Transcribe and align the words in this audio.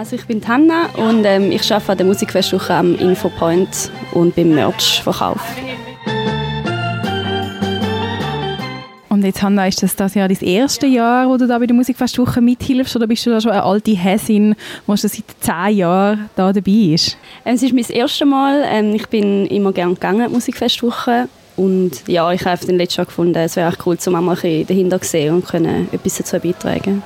Also 0.00 0.16
ich 0.16 0.24
bin 0.24 0.40
Hanna 0.48 0.86
und 0.96 1.26
ähm, 1.26 1.52
ich 1.52 1.70
arbeite 1.70 1.92
an 1.92 1.98
der 1.98 2.06
Musikfestwoche 2.06 2.72
am 2.72 2.94
Infopoint 2.94 3.90
und 4.12 4.34
beim 4.34 4.54
Merch-Verkauf. 4.54 5.42
Und 9.10 9.22
jetzt, 9.26 9.42
Hanna, 9.42 9.66
ist 9.66 9.82
das 9.82 9.94
das 9.96 10.14
Jahr 10.14 10.26
das 10.26 10.40
erste 10.40 10.86
Jahr, 10.86 11.28
wo 11.28 11.36
du 11.36 11.46
da 11.46 11.58
bei 11.58 11.66
der 11.66 11.76
Musikfestwoche 11.76 12.40
mithilfst 12.40 12.96
oder 12.96 13.06
bist 13.06 13.26
du 13.26 13.30
da 13.30 13.42
schon 13.42 13.50
eine 13.50 13.62
alte 13.62 13.90
Häsin, 13.90 14.54
die 14.86 14.96
schon 14.96 15.10
seit 15.10 15.24
zehn 15.38 15.76
Jahren 15.76 16.30
da 16.34 16.50
dabei 16.50 16.94
ist? 16.94 17.18
Ähm, 17.44 17.56
es 17.56 17.62
ist 17.62 17.74
mein 17.74 17.84
erstes 17.84 18.26
Mal. 18.26 18.64
Ähm, 18.72 18.94
ich 18.94 19.06
bin 19.06 19.44
immer 19.48 19.74
gerne 19.74 19.92
gegangen, 19.92 20.32
Musikfestwoche. 20.32 21.28
Und 21.56 22.08
ja, 22.08 22.32
ich 22.32 22.42
habe 22.46 22.64
den 22.64 22.78
letzten 22.78 23.00
Jahr 23.00 23.06
gefunden, 23.06 23.36
es 23.36 23.54
wäre 23.54 23.68
auch 23.68 23.86
cool, 23.86 23.98
um 24.06 24.14
einmal 24.14 24.38
ein 24.42 24.66
dahinter 24.66 24.98
zu 25.02 25.10
sehen 25.10 25.34
und 25.34 25.46
können 25.46 25.90
etwas 25.92 26.16
dazu 26.16 26.38
beitragen 26.38 27.02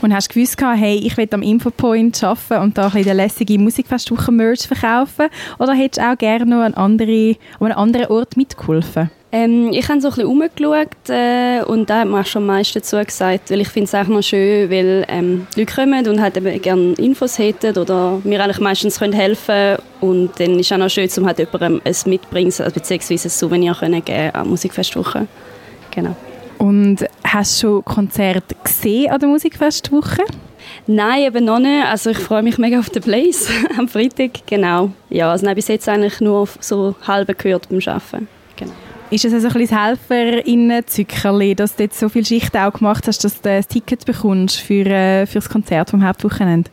und 0.00 0.14
hast 0.14 0.28
gewusst, 0.28 0.60
hey, 0.60 0.96
ich 0.96 1.16
will 1.16 1.28
am 1.32 1.42
Infopoint 1.42 2.22
arbeiten 2.22 2.62
und 2.62 2.78
da 2.78 2.86
ein 2.86 2.92
bisschen 2.92 3.16
lässige 3.16 3.58
Musikfestwochen-Merch 3.58 4.66
verkaufen? 4.66 5.26
Oder 5.58 5.74
hättest 5.74 5.98
du 5.98 6.10
auch 6.10 6.18
gerne 6.18 6.46
noch 6.46 6.62
an, 6.62 6.74
andere, 6.74 7.36
an 7.60 7.66
einem 7.66 7.78
anderen 7.78 8.06
Ort 8.06 8.36
mitgeholfen? 8.36 9.10
Ähm, 9.30 9.70
ich 9.72 9.86
habe 9.90 10.00
so 10.00 10.08
ein 10.08 10.14
bisschen 10.14 10.26
umgeschaut 10.26 11.10
äh, 11.10 11.62
und 11.62 11.90
da 11.90 12.00
hat 12.00 12.08
man 12.08 12.22
auch 12.22 12.26
schon 12.26 12.42
am 12.42 12.46
meisten 12.46 12.78
dazu 12.78 12.96
gesagt, 12.96 13.50
weil 13.50 13.60
ich 13.60 13.68
finde 13.68 13.84
es 13.84 13.94
auch 13.94 14.06
noch 14.06 14.22
schön, 14.22 14.70
weil 14.70 15.04
ähm, 15.06 15.46
Leute 15.54 15.74
kommen 15.74 16.08
und 16.08 16.22
halt 16.22 16.38
eben 16.38 16.62
gerne 16.62 16.94
Infos 16.94 17.38
hätten 17.38 17.76
oder 17.76 18.22
mir 18.24 18.42
eigentlich 18.42 18.60
meistens 18.60 18.98
können 18.98 19.12
helfen 19.12 19.76
und 20.00 20.30
dann 20.40 20.58
ist 20.58 20.66
es 20.66 20.72
auch 20.72 20.78
noch 20.78 20.88
schön, 20.88 21.10
um 21.18 21.26
halt 21.26 21.40
jemandem 21.40 21.82
ein 21.84 21.94
mitbringen, 22.06 22.54
also 22.58 22.70
beziehungsweise 22.72 23.28
ein 23.28 23.30
Souvenir 23.30 23.74
können 23.74 24.02
geben 24.02 24.34
an 24.34 24.48
Musikfestwoche. 24.48 25.26
Genau. 25.90 26.16
Und 26.56 27.04
hast 27.32 27.62
du 27.62 27.66
schon 27.66 27.84
Konzerte 27.84 28.54
gesehen 28.62 29.10
an 29.10 29.20
der 29.20 29.28
Musikfestwoche? 29.28 30.22
Nein, 30.86 31.22
eben 31.22 31.44
noch 31.44 31.58
nicht. 31.58 31.86
Also 31.86 32.10
ich 32.10 32.18
freue 32.18 32.42
mich 32.42 32.58
mega 32.58 32.78
auf 32.78 32.90
den 32.90 33.02
Blaze 33.02 33.52
am 33.78 33.88
Freitag. 33.88 34.46
Genau. 34.46 34.90
Ja, 35.10 35.30
also 35.30 35.46
bis 35.54 35.68
jetzt 35.68 35.88
eigentlich 35.88 36.20
nur 36.20 36.48
so 36.60 36.94
halb 37.06 37.36
gehört 37.38 37.68
beim 37.68 37.80
Arbeiten. 37.86 38.28
Genau. 38.56 38.72
Ist 39.10 39.24
es 39.24 39.32
also 39.32 39.48
ein 39.48 39.52
bisschen 39.54 39.76
das 39.76 39.86
Helferinnen-Zückerli, 39.86 41.54
dass 41.54 41.76
du 41.76 41.84
jetzt 41.84 41.98
so 41.98 42.08
viele 42.08 42.26
Schichten 42.26 42.58
auch 42.58 42.72
gemacht 42.72 43.06
hast, 43.06 43.24
dass 43.24 43.40
du 43.40 43.50
ein 43.50 43.66
Ticket 43.66 44.04
bekommst 44.04 44.60
für, 44.60 44.84
äh, 44.84 45.26
für 45.26 45.38
das 45.38 45.48
Konzert 45.48 45.90
vom 45.90 46.06
Hauptwochenende? 46.06 46.70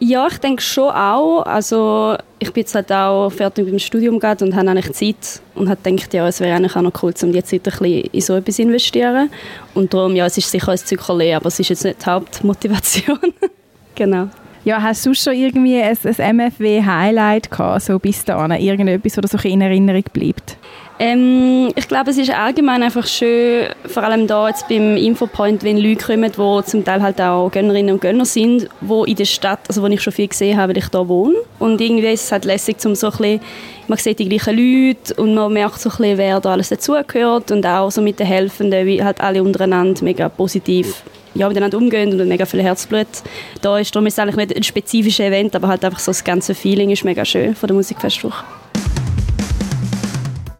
Ja, 0.00 0.28
ich 0.28 0.38
denke 0.38 0.62
schon 0.62 0.90
auch. 0.90 1.42
Also 1.42 2.16
ich 2.38 2.52
bin 2.52 2.60
jetzt 2.60 2.74
halt 2.74 2.92
auch 2.92 3.30
fertig 3.30 3.64
mit 3.64 3.72
dem 3.72 3.78
Studium 3.80 4.20
gerade 4.20 4.44
und 4.44 4.54
habe 4.54 4.70
eigentlich 4.70 4.92
Zeit 4.92 5.40
und 5.56 5.68
habe 5.68 5.80
gedacht, 5.82 6.14
ja, 6.14 6.28
es 6.28 6.38
wäre 6.38 6.54
eigentlich 6.54 6.76
auch 6.76 6.82
noch 6.82 7.02
cool, 7.02 7.12
um 7.22 7.32
die 7.32 7.42
Zeit 7.42 7.66
ein 7.66 7.78
bisschen 7.78 8.04
in 8.12 8.20
so 8.20 8.36
etwas 8.36 8.56
zu 8.56 8.62
investieren. 8.62 9.30
Und 9.74 9.92
darum, 9.92 10.14
ja, 10.14 10.26
es 10.26 10.38
ist 10.38 10.50
sicher 10.50 10.70
ein 10.70 10.78
Zyklerli, 10.78 11.34
aber 11.34 11.46
es 11.46 11.58
ist 11.58 11.70
jetzt 11.70 11.84
nicht 11.84 12.00
die 12.00 12.06
Hauptmotivation. 12.06 13.18
genau. 13.96 14.28
Ja, 14.64 14.82
hast 14.82 15.06
du 15.06 15.14
schon 15.14 15.34
irgendwie 15.34 15.80
ein, 15.80 15.96
ein 16.04 16.36
MFW-Highlight 16.36 17.50
gehabt, 17.50 17.82
so 17.82 17.98
bis 17.98 18.24
dahin? 18.24 18.50
Irgendetwas, 18.52 19.14
das 19.14 19.30
so 19.30 19.48
in 19.48 19.60
Erinnerung 19.60 20.04
bleibt? 20.12 20.58
Ähm, 21.00 21.70
ich 21.76 21.86
glaube, 21.86 22.10
es 22.10 22.18
ist 22.18 22.30
allgemein 22.30 22.82
einfach 22.82 23.06
schön, 23.06 23.68
vor 23.86 24.02
allem 24.02 24.26
da 24.26 24.48
jetzt 24.48 24.68
beim 24.68 24.96
Infopoint, 24.96 25.62
wenn 25.62 25.78
Leute 25.78 26.04
kommen, 26.04 26.32
die 26.32 26.64
zum 26.64 26.84
Teil 26.84 27.00
halt 27.00 27.20
auch 27.20 27.50
Gönnerinnen 27.52 27.94
und 27.94 28.00
Gönner 28.00 28.24
sind, 28.24 28.68
wo 28.80 29.04
in 29.04 29.14
der 29.14 29.24
Stadt, 29.24 29.60
also 29.68 29.80
wo 29.80 29.86
ich 29.86 30.02
schon 30.02 30.12
viel 30.12 30.26
gesehen 30.26 30.58
habe, 30.58 30.70
weil 30.70 30.78
ich 30.78 30.88
da 30.88 31.06
wohne. 31.06 31.36
Und 31.60 31.80
irgendwie 31.80 32.08
ist 32.08 32.24
es 32.24 32.32
halt 32.32 32.44
lässig, 32.44 32.78
um 32.84 32.96
so 32.96 33.08
ein 33.08 33.16
bisschen, 33.16 33.40
man 33.86 33.98
sieht 33.98 34.18
die 34.18 34.28
gleichen 34.28 34.56
Leute 34.56 35.14
und 35.14 35.34
man 35.34 35.52
merkt 35.52 35.78
so 35.78 35.88
ein 35.88 35.96
bisschen, 35.96 36.18
wer 36.18 36.40
da 36.40 36.50
alles 36.50 36.70
dazugehört 36.70 37.52
und 37.52 37.64
auch 37.64 37.92
so 37.92 38.02
mit 38.02 38.18
den 38.18 38.26
Helfenden, 38.26 38.84
wie 38.84 39.02
halt 39.02 39.20
alle 39.20 39.42
untereinander 39.42 40.02
mega 40.02 40.28
positiv 40.28 41.04
ja, 41.38 41.48
miteinander 41.48 41.78
umgehen 41.78 42.20
und 42.20 42.28
mega 42.28 42.44
viel 42.44 42.62
Herzblut 42.62 43.06
da 43.62 43.78
ist. 43.78 43.94
Darum 43.94 44.06
ist 44.06 44.14
es 44.14 44.18
eigentlich 44.18 44.36
nicht 44.36 44.56
ein 44.56 44.62
spezifisches 44.62 45.24
Event, 45.24 45.54
aber 45.54 45.68
halt 45.68 45.84
einfach 45.84 46.00
so 46.00 46.10
das 46.10 46.24
ganze 46.24 46.54
Feeling 46.54 46.90
ist 46.90 47.04
mega 47.04 47.24
schön 47.24 47.54
von 47.54 47.68
der 47.68 47.76
Musikfestwoche. 47.76 48.44